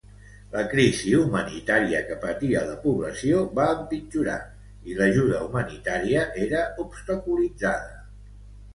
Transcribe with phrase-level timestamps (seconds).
[0.53, 4.41] La crisi humanitària que patia la població va empitjorar,
[4.91, 7.99] i l'ajuda humanitària era obstaculitzada.